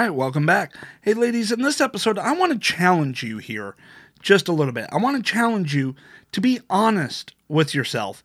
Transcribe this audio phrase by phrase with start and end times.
[0.00, 0.74] right, welcome back.
[1.02, 3.76] Hey, ladies, in this episode, I want to challenge you here
[4.22, 4.88] just a little bit.
[4.90, 5.94] I want to challenge you
[6.32, 8.24] to be honest with yourself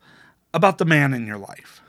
[0.54, 1.82] about the man in your life.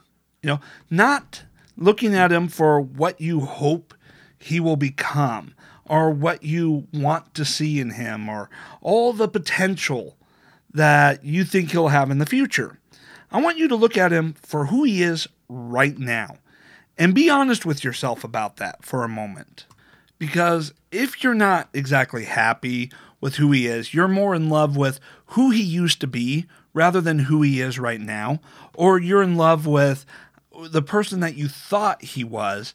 [0.44, 1.44] You know, not
[1.78, 3.94] looking at him for what you hope
[4.38, 5.54] he will become
[5.86, 8.50] or what you want to see in him or
[8.82, 10.18] all the potential
[10.74, 12.78] that you think he'll have in the future.
[13.32, 16.40] I want you to look at him for who he is right now
[16.98, 19.66] and be honest with yourself about that for a moment.
[20.20, 25.00] Because if you're not exactly happy with who he is, you're more in love with
[25.28, 28.40] who he used to be rather than who he is right now,
[28.74, 30.06] or you're in love with
[30.70, 32.74] the person that you thought he was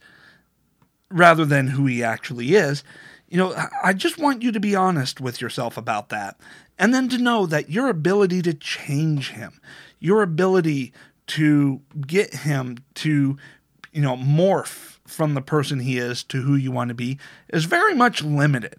[1.11, 2.83] rather than who he actually is,
[3.29, 6.39] you know, I just want you to be honest with yourself about that.
[6.79, 9.61] And then to know that your ability to change him,
[10.01, 10.93] your ability
[11.29, 13.39] to get him to,
[13.93, 17.65] you know, morph from the person he is to who you want to be is
[17.65, 18.77] very much limited.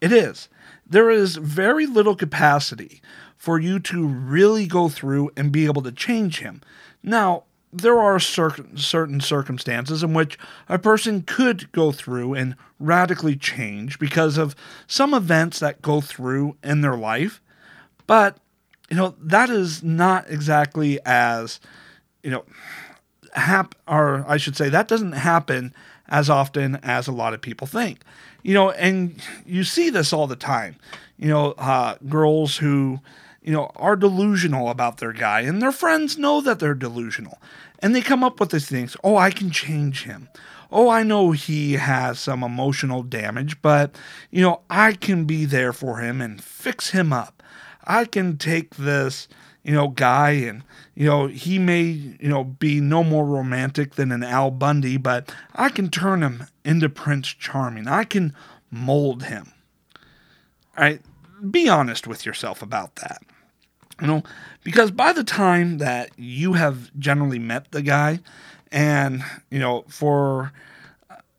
[0.00, 0.48] It is.
[0.86, 3.00] There is very little capacity
[3.36, 6.60] for you to really go through and be able to change him.
[7.02, 10.38] Now, there are certain certain circumstances in which
[10.68, 14.56] a person could go through and radically change because of
[14.86, 17.40] some events that go through in their life
[18.06, 18.38] but
[18.90, 21.60] you know that is not exactly as
[22.22, 22.44] you know
[23.34, 25.74] hap or I should say that doesn't happen
[26.08, 28.00] as often as a lot of people think
[28.42, 30.76] you know and you see this all the time
[31.18, 33.00] you know uh, girls who
[33.42, 37.40] you know, are delusional about their guy, and their friends know that they're delusional.
[37.78, 40.28] And they come up with these things oh, I can change him.
[40.72, 43.96] Oh, I know he has some emotional damage, but,
[44.30, 47.42] you know, I can be there for him and fix him up.
[47.84, 49.26] I can take this,
[49.62, 50.62] you know, guy and,
[50.94, 55.34] you know, he may, you know, be no more romantic than an Al Bundy, but
[55.54, 57.86] I can turn him into Prince Charming.
[57.86, 58.34] I can
[58.70, 59.52] mold him.
[60.76, 61.00] All right?
[61.50, 63.22] Be honest with yourself about that.
[64.00, 64.22] You know,
[64.64, 68.20] because by the time that you have generally met the guy,
[68.72, 70.52] and you know, for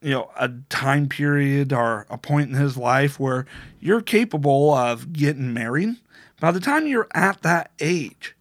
[0.01, 3.45] you know a time period or a point in his life where
[3.79, 5.95] you're capable of getting married,
[6.39, 8.35] by the time you're at that age,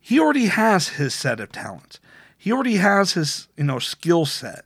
[0.00, 2.00] he already has his set of talents.
[2.36, 4.64] He already has his you know skill set.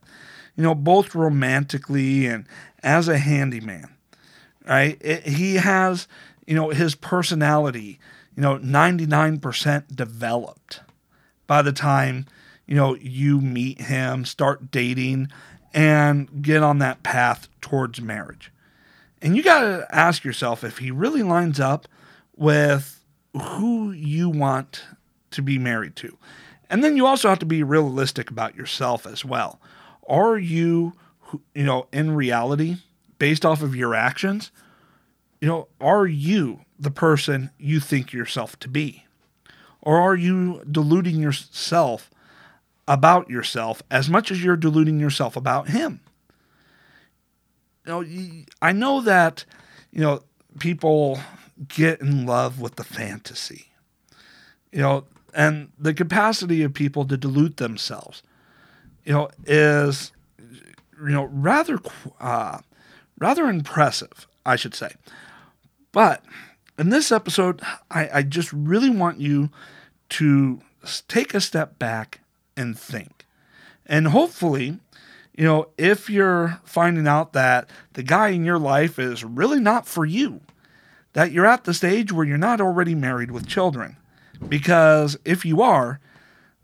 [0.57, 2.47] You know, both romantically and
[2.83, 3.91] as a handyman.
[4.67, 4.97] Right?
[5.03, 6.09] It, he has
[6.47, 7.99] you know his personality
[8.37, 10.81] you know, 99% developed
[11.47, 12.27] by the time,
[12.67, 15.29] you know, you meet him, start dating,
[15.77, 18.51] and get on that path towards marriage.
[19.21, 21.87] And you got to ask yourself if he really lines up
[22.35, 23.05] with
[23.35, 24.85] who you want
[25.33, 26.17] to be married to.
[26.71, 29.61] And then you also have to be realistic about yourself as well.
[30.09, 30.95] Are you,
[31.55, 32.77] you know, in reality,
[33.19, 34.51] based off of your actions,
[35.43, 39.05] you know, are you the person you think yourself to be?
[39.83, 42.11] Or are you deluding yourself
[42.89, 46.01] about yourself as much as you're deluding yourself about him?
[47.87, 49.45] You know, I know that,
[49.93, 50.23] you know,
[50.59, 51.21] people
[51.69, 53.69] get in love with the fantasy.
[54.73, 55.05] You know,
[55.35, 58.23] and the capacity of people to delude themselves,
[59.05, 61.79] you know, is, you know, rather,
[62.21, 62.59] uh,
[63.19, 64.95] rather impressive, I should say.
[65.93, 66.25] But
[66.79, 69.51] in this episode, I, I just really want you
[70.11, 70.61] to
[71.09, 72.21] take a step back
[72.57, 73.27] and think.
[73.85, 74.79] And hopefully,
[75.37, 79.87] you know, if you're finding out that the guy in your life is really not
[79.87, 80.41] for you,
[81.13, 83.97] that you're at the stage where you're not already married with children.
[84.49, 86.01] Because if you are,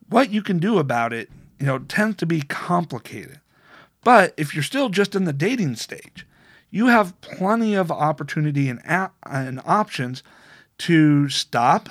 [0.09, 3.41] what you can do about it, you know, tends to be complicated.
[4.05, 6.27] But if you're still just in the dating stage,
[6.71, 10.23] you have plenty of opportunity and, a- and options
[10.79, 11.89] to stop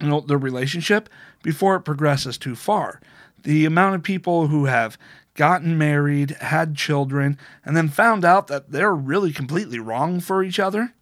[0.00, 1.08] you know, the relationship
[1.42, 3.00] before it progresses too far.
[3.42, 4.98] The amount of people who have
[5.34, 10.58] gotten married, had children, and then found out that they're really completely wrong for each
[10.58, 10.92] other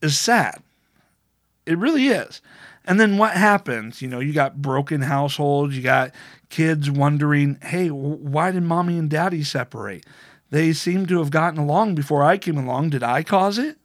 [0.00, 0.62] is sad.
[1.66, 2.40] It really is.
[2.86, 4.00] And then what happens?
[4.00, 6.12] You know, you got broken households, you got
[6.48, 10.06] kids wondering, hey, why did mommy and daddy separate?
[10.50, 12.90] They seem to have gotten along before I came along.
[12.90, 13.76] Did I cause it?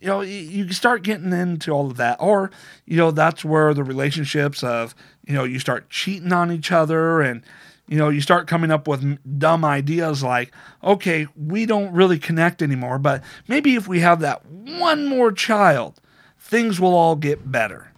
[0.00, 2.18] You know, you start getting into all of that.
[2.20, 2.50] Or,
[2.84, 4.94] you know, that's where the relationships of,
[5.26, 7.42] you know, you start cheating on each other and,
[7.88, 10.52] you know, you start coming up with dumb ideas like,
[10.82, 16.00] okay, we don't really connect anymore, but maybe if we have that one more child,
[16.38, 17.92] things will all get better.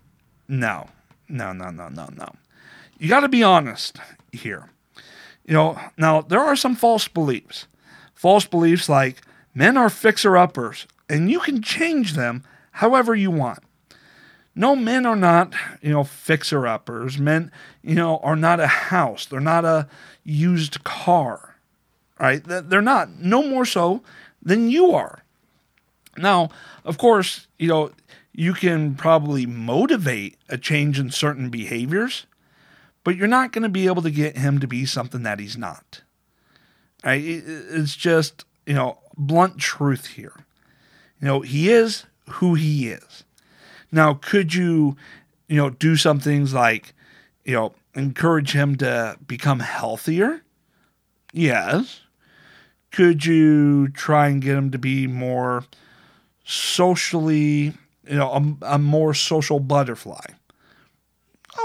[0.47, 0.89] No,
[1.29, 2.35] no, no, no, no, no.
[2.99, 3.99] You got to be honest
[4.33, 4.71] here.
[5.45, 7.67] You know, now there are some false beliefs
[8.19, 9.23] false beliefs like
[9.55, 13.61] men are fixer uppers and you can change them however you want.
[14.55, 17.17] No, men are not, you know, fixer uppers.
[17.17, 17.53] Men,
[17.83, 19.25] you know, are not a house.
[19.25, 19.89] They're not a
[20.25, 21.55] used car,
[22.19, 22.43] right?
[22.45, 24.03] They're not, no more so
[24.43, 25.23] than you are.
[26.17, 26.51] Now,
[26.85, 27.93] of course, you know,
[28.33, 32.27] you can probably motivate a change in certain behaviors,
[33.05, 35.57] but you're not going to be able to get him to be something that he's
[35.57, 36.03] not.
[37.05, 37.23] Right?
[37.25, 40.45] It's just, you know, blunt truth here.
[41.21, 43.25] You know, he is who he is.
[43.91, 44.97] Now, could you,
[45.49, 46.95] you know, do some things like,
[47.45, 50.43] you know, encourage him to become healthier?
[51.33, 52.01] Yes.
[52.91, 55.65] Could you try and get him to be more
[56.45, 57.75] socially,
[58.07, 60.25] you know, a, a more social butterfly?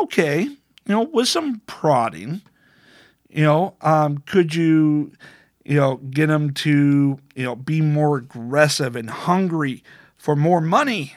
[0.01, 0.57] Okay, you
[0.87, 2.41] know, with some prodding,
[3.29, 5.11] you know, um, could you,
[5.65, 9.83] you know, get them to, you know, be more aggressive and hungry
[10.17, 11.15] for more money?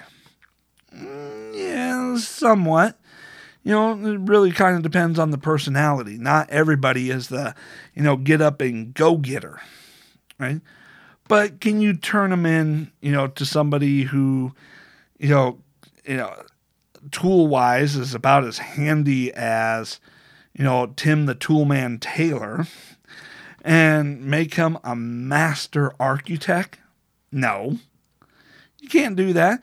[0.94, 2.98] Mm, yeah, somewhat.
[3.62, 6.18] You know, it really kind of depends on the personality.
[6.18, 7.54] Not everybody is the,
[7.94, 9.60] you know, get up and go getter,
[10.38, 10.60] right?
[11.26, 14.54] But can you turn them in, you know, to somebody who,
[15.18, 15.58] you know,
[16.06, 16.32] you know,
[17.10, 19.98] tool wise is about as handy as,
[20.56, 22.66] you know, Tim the Toolman Taylor
[23.66, 26.78] and make him a master architect?
[27.32, 27.78] No.
[28.78, 29.60] You can't do that.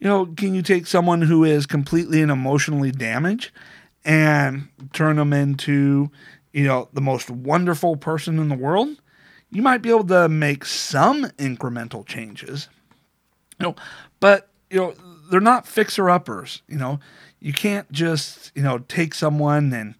[0.00, 3.50] You know, can you take someone who is completely and emotionally damaged
[4.06, 6.10] and turn them into,
[6.52, 8.88] you know, the most wonderful person in the world?
[9.50, 12.68] You might be able to make some incremental changes.
[13.60, 13.76] You know,
[14.18, 14.94] but you know,
[15.30, 17.00] they're not fixer uppers, you know.
[17.38, 19.94] You can't just, you know, take someone and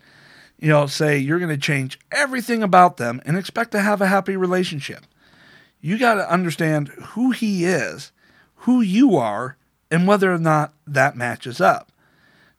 [0.63, 4.07] you know, say you're going to change everything about them and expect to have a
[4.07, 5.05] happy relationship.
[5.81, 8.13] You got to understand who he is,
[8.59, 9.57] who you are,
[9.91, 11.91] and whether or not that matches up.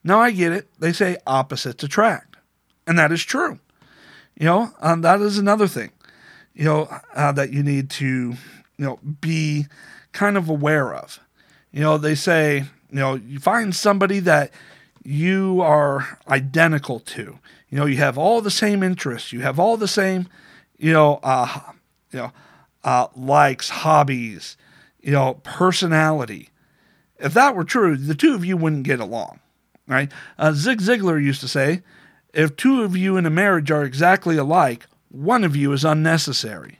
[0.04, 0.68] Now, I get it.
[0.78, 2.36] They say opposites attract,
[2.86, 3.58] and that is true.
[4.38, 5.90] You know, um, that is another thing,
[6.52, 8.36] you know, uh, that you need to, you
[8.84, 9.66] know, be
[10.12, 11.20] kind of aware of.
[11.72, 14.50] You know, they say, you know, you find somebody that
[15.04, 17.38] you are identical to.
[17.74, 19.32] You know, you have all the same interests.
[19.32, 20.28] You have all the same,
[20.78, 21.72] you know, uh,
[22.12, 22.32] you know,
[22.84, 24.56] uh, likes, hobbies,
[25.00, 26.50] you know, personality.
[27.18, 29.40] If that were true, the two of you wouldn't get along,
[29.88, 30.08] right?
[30.38, 31.82] Uh, Zig Ziglar used to say,
[32.32, 36.78] if two of you in a marriage are exactly alike, one of you is unnecessary.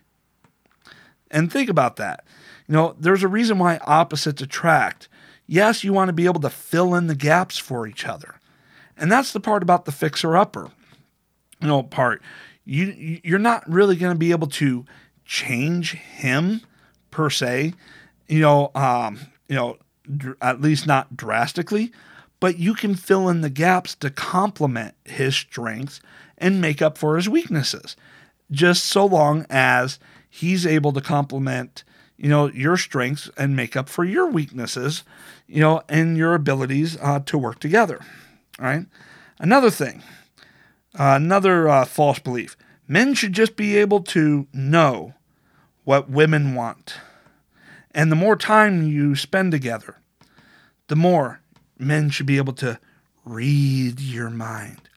[1.29, 2.25] And think about that.
[2.69, 5.09] You know, there's a reason why opposites attract.
[5.49, 8.37] Yes, you want to be able to fill in the gaps for each other.
[8.97, 10.71] And that's the part about the fixer upper.
[11.65, 12.23] You know, part
[12.65, 14.85] you you're not really going to be able to
[15.25, 16.61] change him
[17.11, 17.73] per se,
[18.29, 19.19] you know, um,
[19.49, 19.79] you know,
[20.17, 21.91] dr- at least not drastically,
[22.39, 26.01] but you can fill in the gaps to complement his strengths
[26.37, 27.97] and make up for his weaknesses.
[28.51, 31.83] Just so long as he's able to complement
[32.17, 35.03] you know, your strengths and make up for your weaknesses,
[35.49, 38.01] you know, and your abilities uh, to work together.
[38.59, 38.87] Right.
[39.39, 40.03] Another thing,
[40.99, 45.15] uh, another uh, false belief men should just be able to know
[45.85, 46.97] what women want.
[47.93, 49.97] And the more time you spend together,
[50.89, 51.41] the more
[51.79, 52.79] men should be able to
[53.25, 54.89] read your mind.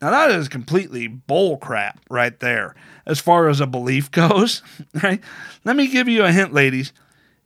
[0.00, 2.74] Now that is completely bull crap right there,
[3.06, 4.62] as far as a belief goes.
[5.02, 5.20] Right?
[5.64, 6.92] Let me give you a hint, ladies.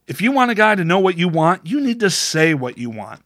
[0.06, 2.76] If you want a guy to know what you want, you need to say what
[2.76, 3.22] you want.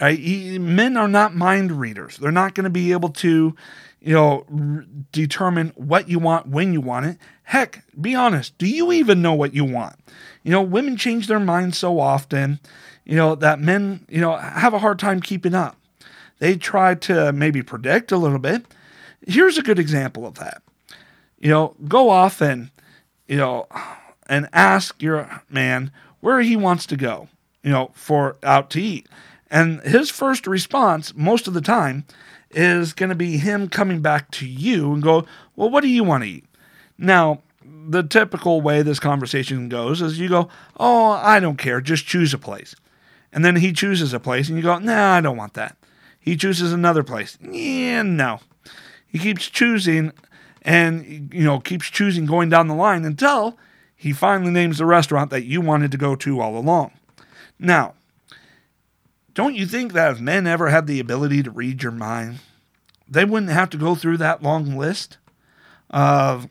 [0.00, 0.20] Right?
[0.60, 2.18] Men are not mind readers.
[2.18, 3.56] They're not going to be able to,
[4.00, 7.18] you know, r- determine what you want when you want it.
[7.42, 8.56] Heck, be honest.
[8.58, 9.96] Do you even know what you want?
[10.44, 12.60] You know, women change their minds so often,
[13.04, 15.76] you know, that men, you know, have a hard time keeping up.
[16.38, 18.66] They try to maybe predict a little bit.
[19.26, 20.62] Here's a good example of that.
[21.40, 22.70] You know, go off and,
[23.26, 23.66] you know,
[24.28, 25.90] and ask your man
[26.20, 27.28] where he wants to go,
[27.62, 29.08] you know, for out to eat.
[29.50, 32.04] And his first response, most of the time,
[32.50, 35.26] is going to be him coming back to you and go,
[35.56, 36.44] Well, what do you want to eat?
[36.96, 42.06] Now, the typical way this conversation goes is you go, Oh, I don't care, just
[42.06, 42.74] choose a place.
[43.32, 45.76] And then he chooses a place and you go, Nah, I don't want that.
[46.20, 47.38] He chooses another place.
[47.40, 48.40] Yeah, no.
[49.06, 50.12] He keeps choosing
[50.62, 53.56] and, you know, keeps choosing going down the line until
[53.96, 56.92] he finally names the restaurant that you wanted to go to all along.
[57.58, 57.94] Now,
[59.38, 62.40] don't you think that if men ever had the ability to read your mind,
[63.08, 65.16] they wouldn't have to go through that long list
[65.90, 66.48] of,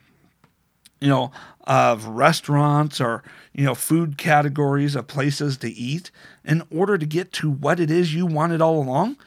[0.98, 1.30] you know,
[1.64, 6.10] of restaurants or, you know, food categories of places to eat
[6.46, 9.18] in order to get to what it is you wanted all along?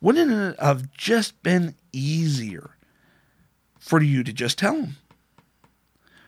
[0.00, 2.70] Wouldn't it have just been easier
[3.78, 4.96] for you to just tell them?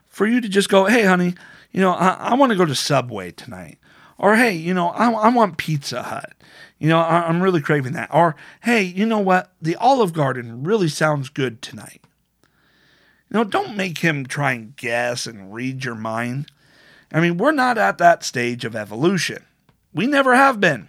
[0.09, 1.37] For you to just go, hey, honey,
[1.71, 3.79] you know, I, I want to go to Subway tonight.
[4.19, 6.35] Or, hey, you know, I, I want Pizza Hut.
[6.83, 8.13] You know, I, I'm really craving that.
[8.13, 9.53] Or, hey, you know what?
[9.63, 12.01] The Olive Garden really sounds good tonight.
[12.43, 16.51] You know, don't make him try and guess and read your mind.
[17.13, 19.45] I mean, we're not at that stage of evolution.
[19.95, 20.89] We never have been.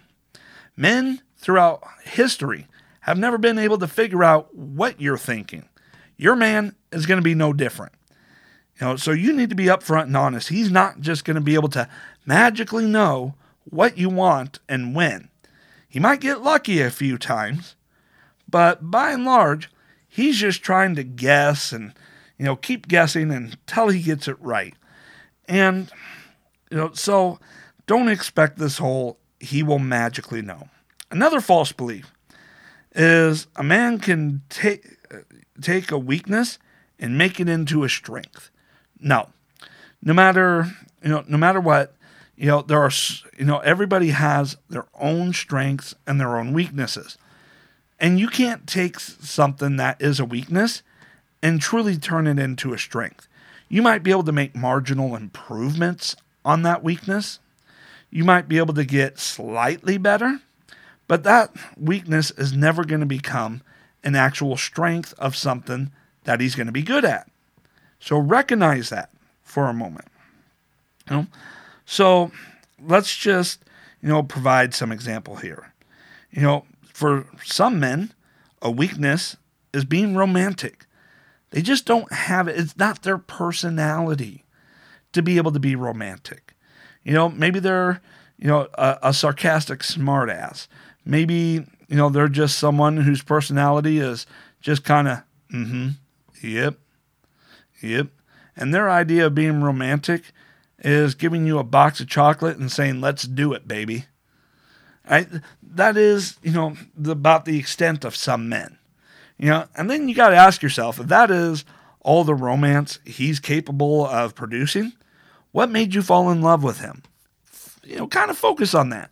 [0.76, 2.66] Men throughout history
[3.02, 5.68] have never been able to figure out what you're thinking.
[6.16, 7.92] Your man is going to be no different.
[8.80, 10.48] You know, so you need to be upfront and honest.
[10.48, 11.88] He's not just going to be able to
[12.26, 13.36] magically know
[13.70, 15.28] what you want and when.
[15.94, 17.76] He might get lucky a few times,
[18.50, 19.70] but by and large,
[20.08, 21.92] he's just trying to guess and
[22.36, 24.74] you know keep guessing until he gets it right.
[25.46, 25.92] And
[26.68, 27.38] you know, so
[27.86, 30.68] don't expect this whole he will magically know.
[31.12, 32.12] Another false belief
[32.92, 34.96] is a man can take
[35.60, 36.58] take a weakness
[36.98, 38.50] and make it into a strength.
[38.98, 39.28] No.
[40.02, 40.66] No matter,
[41.04, 41.94] you know, no matter what,
[42.36, 42.90] you know, there are
[43.38, 47.16] you know, everybody has their own strengths and their own weaknesses.
[48.00, 50.82] And you can't take something that is a weakness
[51.42, 53.28] and truly turn it into a strength.
[53.68, 57.38] You might be able to make marginal improvements on that weakness.
[58.10, 60.40] You might be able to get slightly better,
[61.08, 63.62] but that weakness is never going to become
[64.02, 65.90] an actual strength of something
[66.24, 67.28] that he's going to be good at.
[68.00, 69.10] So recognize that
[69.42, 70.08] for a moment.
[71.10, 71.26] You know?
[71.84, 72.32] So
[72.82, 73.64] let's just,
[74.00, 75.72] you know, provide some example here.
[76.30, 78.12] You know, for some men,
[78.62, 79.36] a weakness
[79.72, 80.86] is being romantic.
[81.50, 82.58] They just don't have it.
[82.58, 84.44] It's not their personality
[85.12, 86.54] to be able to be romantic.
[87.04, 88.00] You know, maybe they're,
[88.38, 90.66] you know, a, a sarcastic smartass.
[91.04, 94.26] Maybe, you know, they're just someone whose personality is
[94.60, 95.22] just kind of,
[95.52, 95.88] mm-hmm,
[96.42, 96.78] yep,
[97.80, 98.08] yep.
[98.56, 100.32] And their idea of being romantic
[100.84, 104.04] is giving you a box of chocolate and saying, let's do it, baby.
[105.10, 105.28] Right?
[105.62, 108.78] That is, you know, the, about the extent of some men.
[109.38, 111.64] You know, and then you got to ask yourself if that is
[112.00, 114.92] all the romance he's capable of producing,
[115.50, 117.02] what made you fall in love with him?
[117.82, 119.10] You know, kind of focus on that.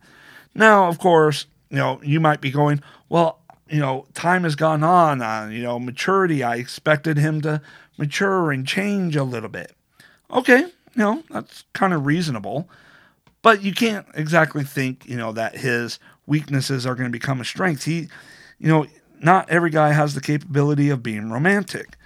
[0.55, 4.83] Now, of course, you know, you might be going, well, you know, time has gone
[4.83, 6.43] on, uh, you know, maturity.
[6.43, 7.61] I expected him to
[7.97, 9.75] mature and change a little bit.
[10.29, 12.69] Okay, you know, that's kind of reasonable.
[13.41, 17.45] But you can't exactly think, you know, that his weaknesses are going to become a
[17.45, 17.83] strength.
[17.83, 18.07] He,
[18.57, 18.85] you know,
[19.19, 21.97] not every guy has the capability of being romantic.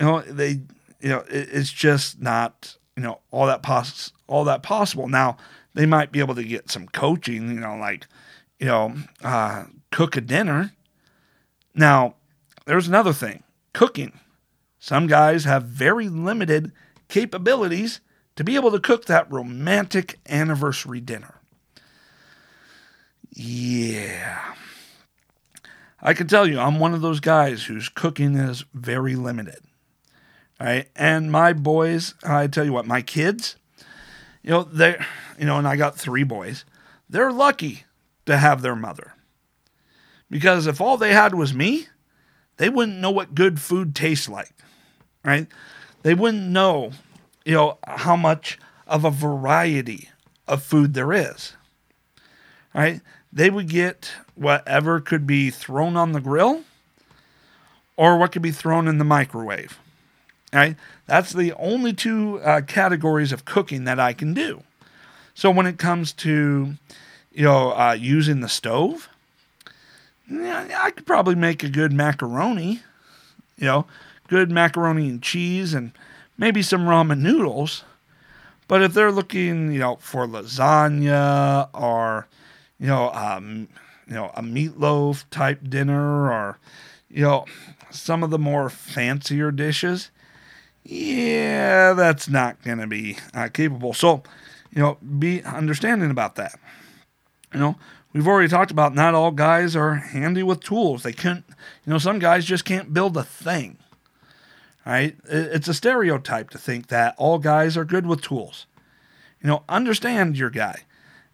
[0.00, 0.60] You know, they,
[1.00, 5.08] you know, it, it's just not, you know, all that pos- all that possible.
[5.08, 5.36] Now,
[5.74, 8.06] they might be able to get some coaching, you know, like,
[8.58, 10.72] you know, uh, cook a dinner.
[11.74, 12.14] Now,
[12.66, 14.18] there's another thing cooking.
[14.78, 16.72] Some guys have very limited
[17.14, 18.00] capabilities
[18.34, 21.36] to be able to cook that romantic anniversary dinner.
[23.30, 24.56] Yeah.
[26.02, 29.60] I can tell you, I'm one of those guys whose cooking is very limited.
[30.60, 30.88] All right.
[30.96, 33.54] And my boys, I tell you what, my kids,
[34.42, 34.98] you know, they,
[35.38, 36.64] you know, and I got three boys,
[37.08, 37.84] they're lucky
[38.26, 39.14] to have their mother.
[40.28, 41.86] Because if all they had was me,
[42.56, 44.54] they wouldn't know what good food tastes like
[45.24, 45.48] right?
[46.04, 46.92] They wouldn't know,
[47.46, 50.10] you know, how much of a variety
[50.46, 51.54] of food there is,
[52.74, 53.00] right?
[53.32, 56.62] They would get whatever could be thrown on the grill
[57.96, 59.78] or what could be thrown in the microwave,
[60.52, 60.76] right?
[61.06, 64.62] That's the only two uh, categories of cooking that I can do.
[65.34, 66.74] So when it comes to,
[67.32, 69.08] you know, uh, using the stove,
[70.30, 72.82] yeah, I could probably make a good macaroni,
[73.56, 73.86] you know,
[74.28, 75.92] good macaroni and cheese and
[76.36, 77.84] maybe some ramen noodles.
[78.66, 82.26] But if they're looking, you know, for lasagna or,
[82.78, 83.68] you know, um,
[84.06, 86.58] you know, a meatloaf type dinner or,
[87.08, 87.44] you know,
[87.90, 90.10] some of the more fancier dishes,
[90.82, 93.94] yeah, that's not going to be uh, capable.
[93.94, 94.22] So,
[94.70, 96.58] you know, be understanding about that.
[97.52, 97.76] You know,
[98.12, 101.02] we've already talked about not all guys are handy with tools.
[101.02, 103.78] They can't, you know, some guys just can't build a thing.
[104.86, 105.16] Right?
[105.24, 108.66] It's a stereotype to think that all guys are good with tools.
[109.40, 110.82] You know, understand your guy.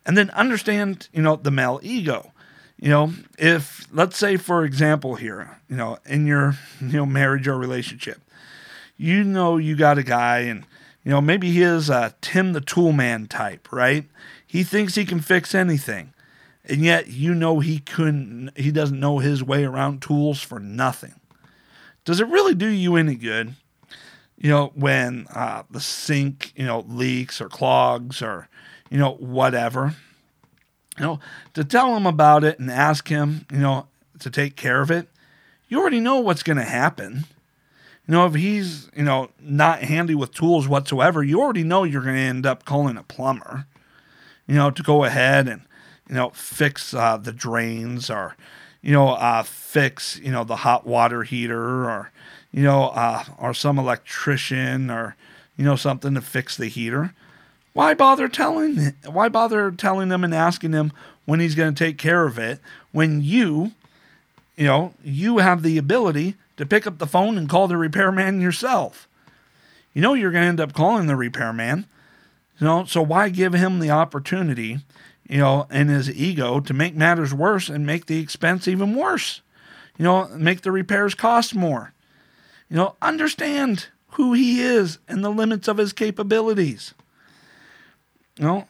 [0.06, 2.32] And then understand, you know, the male ego.
[2.80, 7.46] You know, if let's say for example here, you know, in your, you know, marriage
[7.46, 8.20] or relationship,
[8.96, 10.66] you know you got a guy and
[11.04, 14.06] you know maybe he is a Tim the tool man type, right?
[14.46, 16.12] He thinks he can fix anything.
[16.64, 21.14] And yet you know he couldn't he doesn't know his way around tools for nothing.
[22.04, 23.54] Does it really do you any good?
[24.36, 28.48] You know, when uh, the sink, you know, leaks or clogs or,
[28.90, 29.94] you know, whatever.
[30.98, 31.20] You know,
[31.54, 33.86] to tell him about it and ask him, you know,
[34.18, 35.08] to take care of it,
[35.68, 37.24] you already know what's going to happen.
[38.06, 42.02] You know, if he's, you know, not handy with tools whatsoever, you already know you're
[42.02, 43.66] going to end up calling a plumber,
[44.46, 45.62] you know, to go ahead and,
[46.08, 48.36] you know, fix uh, the drains or,
[48.82, 52.10] you know, uh, fix, you know, the hot water heater or,
[52.52, 55.16] you know, uh, or some electrician or,
[55.56, 57.14] you know, something to fix the heater.
[57.72, 58.94] Why bother telling?
[59.06, 60.92] Why bother telling them and asking them
[61.24, 62.58] when he's going to take care of it
[62.92, 63.72] when you,
[64.56, 68.40] you know, you have the ability to pick up the phone and call the repairman
[68.40, 69.06] yourself.
[69.94, 71.86] You know you're going to end up calling the repairman.
[72.58, 74.78] You know, so why give him the opportunity,
[75.30, 79.42] you know, and his ego to make matters worse and make the expense even worse?
[79.96, 81.92] You know, make the repairs cost more.
[82.68, 86.94] You know, understand who he is and the limits of his capabilities.
[88.38, 88.68] You know,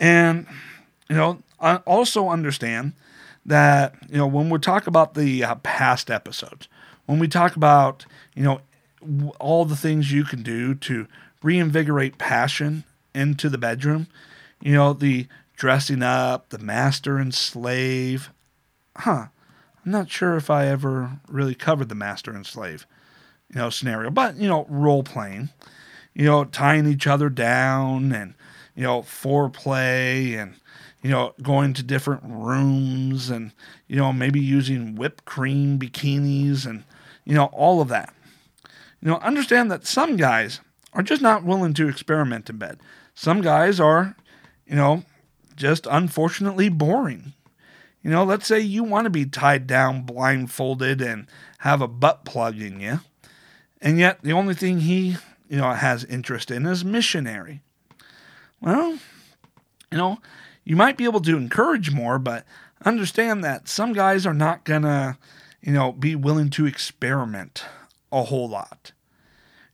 [0.00, 0.46] and
[1.08, 2.94] you know, I also understand
[3.46, 6.66] that you know when we talk about the uh, past episodes,
[7.06, 8.04] when we talk about,
[8.34, 8.60] you know,
[9.38, 11.06] all the things you can do to
[11.42, 14.08] reinvigorate passion into the bedroom,
[14.60, 15.26] you know, the
[15.60, 18.30] dressing up, the master and slave.
[18.96, 19.26] Huh.
[19.84, 22.86] I'm not sure if I ever really covered the master and slave,
[23.52, 25.50] you know, scenario, but, you know, role playing,
[26.14, 28.32] you know, tying each other down and,
[28.74, 30.54] you know, foreplay and,
[31.02, 33.52] you know, going to different rooms and,
[33.86, 36.84] you know, maybe using whipped cream bikinis and,
[37.26, 38.14] you know, all of that.
[39.02, 40.60] You know, understand that some guys
[40.94, 42.80] are just not willing to experiment in bed.
[43.14, 44.16] Some guys are,
[44.66, 45.04] you know,
[45.60, 47.34] just unfortunately boring.
[48.02, 51.26] You know, let's say you want to be tied down, blindfolded, and
[51.58, 53.00] have a butt plug in you,
[53.80, 55.16] and yet the only thing he,
[55.48, 57.60] you know, has interest in is missionary.
[58.60, 58.98] Well,
[59.92, 60.18] you know,
[60.64, 62.44] you might be able to encourage more, but
[62.84, 65.18] understand that some guys are not gonna
[65.60, 67.64] you know, be willing to experiment
[68.10, 68.92] a whole lot.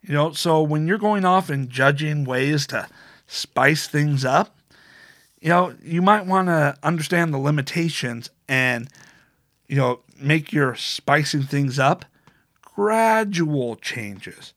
[0.03, 2.89] You know, so when you're going off and judging ways to
[3.27, 4.56] spice things up,
[5.41, 8.89] you know, you might want to understand the limitations and,
[9.69, 12.05] you know, make your spicing things up
[12.77, 14.53] gradual changes.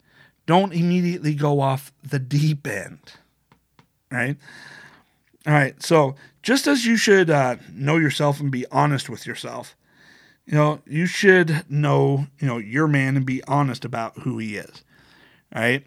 [0.46, 3.00] Don't immediately go off the deep end.
[4.12, 4.38] Right?
[5.48, 5.82] All right.
[5.82, 9.76] So, just as you should uh, know yourself and be honest with yourself,
[10.46, 14.58] you know, you should know, you know, your man and be honest about who he
[14.58, 14.84] is.
[15.54, 15.86] Right?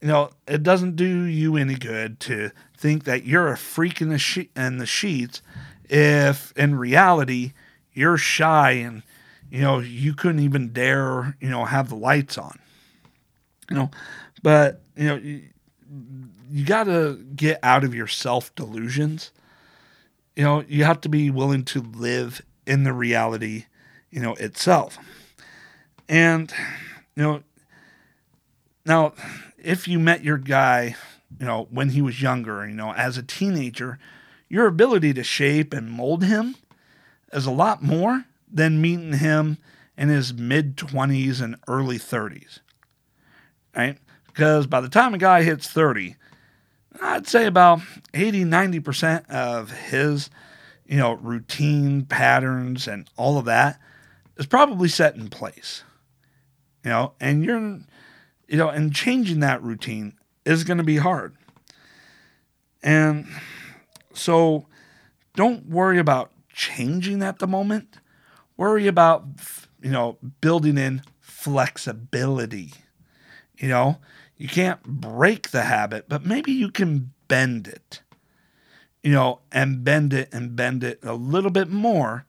[0.00, 4.08] You know, it doesn't do you any good to think that you're a freak in
[4.08, 5.42] the she- in the sheets
[5.88, 7.52] if in reality
[7.92, 9.02] you're shy and
[9.50, 12.58] you know you couldn't even dare you know have the lights on
[13.68, 13.90] you know
[14.42, 15.42] but you know you,
[16.50, 19.30] you got to get out of your self delusions
[20.34, 23.64] you know you have to be willing to live in the reality
[24.10, 24.98] you know, itself.
[26.08, 26.52] And,
[27.14, 27.42] you know,
[28.84, 29.12] now,
[29.56, 30.96] if you met your guy,
[31.38, 33.98] you know, when he was younger, you know, as a teenager,
[34.48, 36.56] your ability to shape and mold him
[37.32, 39.58] is a lot more than meeting him
[39.96, 42.58] in his mid 20s and early 30s.
[43.76, 43.98] Right?
[44.26, 46.16] Because by the time a guy hits 30,
[47.00, 47.80] I'd say about
[48.12, 50.30] 80, 90% of his,
[50.86, 53.78] you know, routine patterns and all of that
[54.36, 55.84] is probably set in place.
[56.84, 57.78] You know, and you're,
[58.48, 60.14] you know, and changing that routine
[60.50, 61.34] is going to be hard.
[62.82, 63.26] And
[64.12, 64.66] so
[65.34, 67.98] don't worry about changing at the moment.
[68.56, 69.24] Worry about,
[69.82, 72.72] you know, building in flexibility.
[73.56, 73.98] You know,
[74.36, 78.02] you can't break the habit, but maybe you can bend it,
[79.02, 82.26] you know, and bend it and bend it a little bit more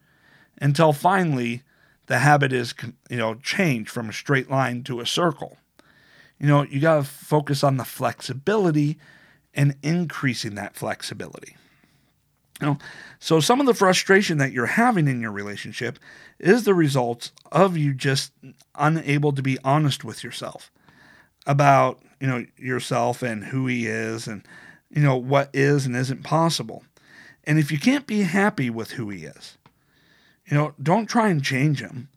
[0.61, 1.63] until finally
[2.07, 2.73] the habit is,
[3.09, 5.57] you know, changed from a straight line to a circle.
[6.41, 8.97] You know, you got to focus on the flexibility
[9.53, 11.55] and increasing that flexibility.
[12.59, 12.77] You know,
[13.19, 15.99] so some of the frustration that you're having in your relationship
[16.39, 18.31] is the result of you just
[18.73, 20.71] unable to be honest with yourself
[21.45, 24.43] about, you know, yourself and who he is and
[24.89, 26.83] you know what is and isn't possible.
[27.43, 29.59] And if you can't be happy with who he is,
[30.47, 32.09] you know, don't try and change him.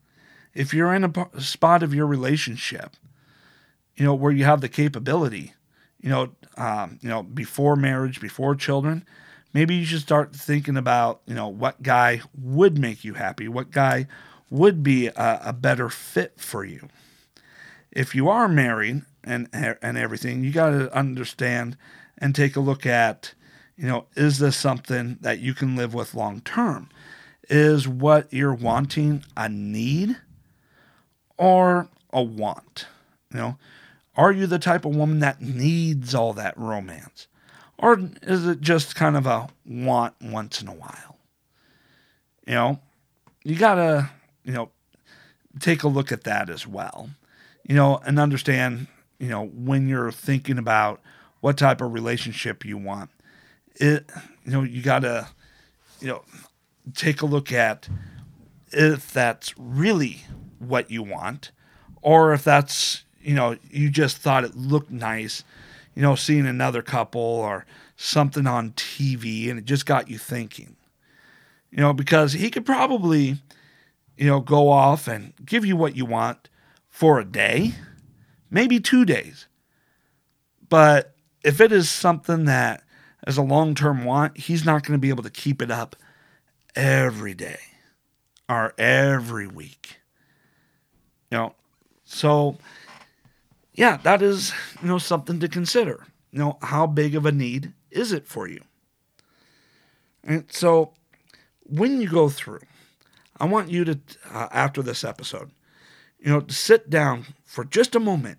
[0.54, 2.96] If you're in a spot of your relationship,
[3.96, 5.54] you know, where you have the capability,
[6.00, 9.06] you know, um, you know, before marriage, before children,
[9.52, 13.70] maybe you should start thinking about, you know, what guy would make you happy, what
[13.70, 14.06] guy
[14.50, 16.88] would be a, a better fit for you.
[17.90, 21.76] If you are married and and everything, you got to understand
[22.18, 23.34] and take a look at,
[23.76, 26.88] you know, is this something that you can live with long term?
[27.48, 30.16] Is what you're wanting a need
[31.36, 32.86] or a want?
[33.32, 33.58] You know,
[34.16, 37.26] are you the type of woman that needs all that romance?
[37.78, 41.18] Or is it just kind of a want once in a while?
[42.46, 42.80] You know,
[43.42, 44.10] you got to,
[44.44, 44.70] you know,
[45.60, 47.10] take a look at that as well.
[47.66, 48.86] You know, and understand,
[49.18, 51.00] you know, when you're thinking about
[51.40, 53.10] what type of relationship you want,
[53.76, 54.08] it,
[54.44, 55.28] you know, you got to,
[56.00, 56.22] you know,
[56.94, 57.88] take a look at
[58.70, 60.22] if that's really
[60.58, 61.50] what you want
[62.02, 65.42] or if that's you know, you just thought it looked nice,
[65.94, 67.64] you know, seeing another couple or
[67.96, 70.76] something on TV and it just got you thinking.
[71.70, 73.38] You know, because he could probably,
[74.16, 76.48] you know, go off and give you what you want
[76.88, 77.74] for a day,
[78.50, 79.48] maybe two days.
[80.68, 82.84] But if it is something that
[83.26, 85.96] as a long term want, he's not going to be able to keep it up
[86.76, 87.58] every day
[88.48, 89.96] or every week.
[91.30, 91.54] You know,
[92.04, 92.58] so
[93.74, 96.06] yeah, that is, you know, something to consider.
[96.30, 98.62] You know, how big of a need is it for you?
[100.22, 100.94] And so
[101.60, 102.60] when you go through,
[103.38, 103.98] I want you to,
[104.30, 105.50] uh, after this episode,
[106.18, 108.38] you know, sit down for just a moment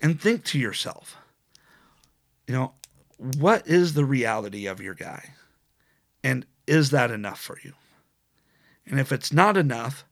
[0.00, 1.16] and think to yourself,
[2.46, 2.72] you know,
[3.18, 5.34] what is the reality of your guy?
[6.24, 7.74] And is that enough for you?
[8.86, 10.04] And if it's not enough,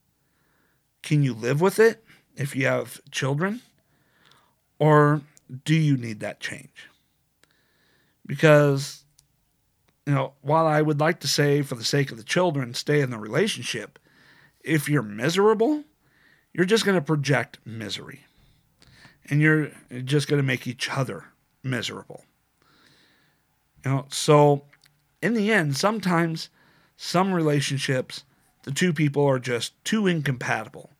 [1.02, 2.04] can you live with it
[2.36, 3.62] if you have children?
[4.80, 5.20] Or
[5.64, 6.88] do you need that change?
[8.26, 9.04] Because,
[10.06, 13.00] you know, while I would like to say, for the sake of the children, stay
[13.00, 13.98] in the relationship,
[14.64, 15.84] if you're miserable,
[16.52, 18.24] you're just going to project misery.
[19.28, 19.70] And you're
[20.04, 21.26] just going to make each other
[21.62, 22.24] miserable.
[23.84, 24.64] You know, so
[25.22, 26.48] in the end, sometimes
[26.96, 28.24] some relationships,
[28.62, 30.90] the two people are just too incompatible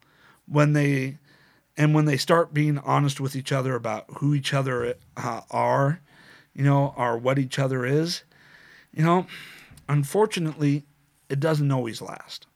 [0.46, 1.18] when they
[1.80, 6.02] and when they start being honest with each other about who each other uh, are,
[6.52, 8.22] you know, or what each other is,
[8.94, 9.26] you know,
[9.88, 10.84] unfortunately,
[11.30, 12.46] it doesn't always last.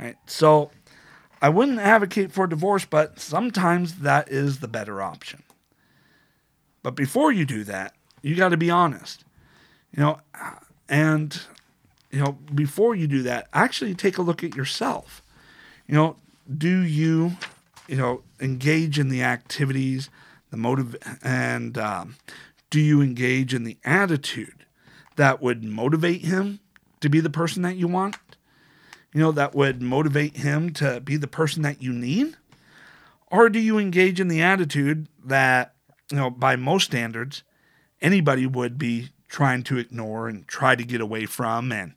[0.00, 0.16] Right?
[0.26, 0.72] So
[1.40, 5.44] I wouldn't advocate for divorce, but sometimes that is the better option.
[6.82, 9.24] But before you do that, you got to be honest.
[9.96, 10.20] You know,
[10.88, 11.40] and
[12.10, 15.22] you know, before you do that, actually take a look at yourself.
[15.86, 16.16] You know,
[16.52, 17.36] do you
[17.88, 20.10] you know, engage in the activities,
[20.50, 22.16] the motive, and um,
[22.70, 24.66] do you engage in the attitude
[25.16, 26.60] that would motivate him
[27.00, 28.16] to be the person that you want?
[29.12, 32.36] You know, that would motivate him to be the person that you need?
[33.30, 35.74] Or do you engage in the attitude that,
[36.10, 37.42] you know, by most standards,
[38.00, 41.94] anybody would be trying to ignore and try to get away from and,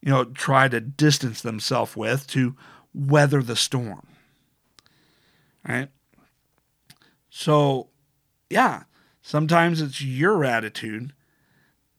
[0.00, 2.56] you know, try to distance themselves with to
[2.94, 4.06] weather the storm?
[5.66, 5.88] Right?
[7.30, 7.88] So,
[8.50, 8.82] yeah,
[9.22, 11.12] sometimes it's your attitude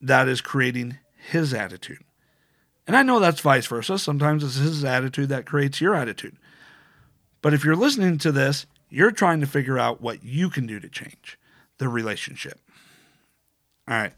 [0.01, 2.03] that is creating his attitude.
[2.85, 3.97] And I know that's vice versa.
[3.97, 6.35] Sometimes it's his attitude that creates your attitude.
[7.41, 10.79] But if you're listening to this, you're trying to figure out what you can do
[10.79, 11.39] to change
[11.77, 12.59] the relationship.
[13.87, 14.13] All right.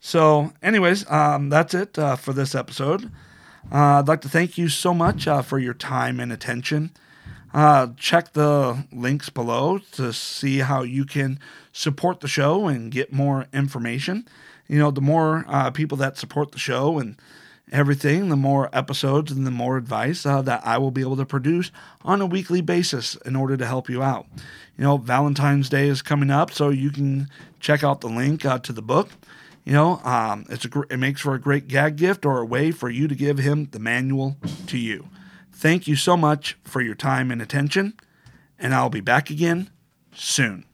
[0.00, 3.10] So, anyways, um, that's it uh, for this episode.
[3.72, 6.90] Uh, I'd like to thank you so much uh, for your time and attention.
[7.52, 11.38] Uh, check the links below to see how you can
[11.72, 14.26] support the show and get more information.
[14.66, 17.16] You know, the more uh, people that support the show and
[17.72, 21.26] everything, the more episodes and the more advice uh, that I will be able to
[21.26, 21.70] produce
[22.02, 24.26] on a weekly basis in order to help you out.
[24.76, 27.28] You know, Valentine's Day is coming up, so you can
[27.60, 29.10] check out the link uh, to the book.
[29.64, 32.70] You know, um, it's a, it makes for a great gag gift or a way
[32.70, 34.36] for you to give him the manual
[34.68, 35.08] to you.
[35.58, 37.94] Thank you so much for your time and attention,
[38.60, 39.70] and I'll be back again
[40.14, 40.64] soon.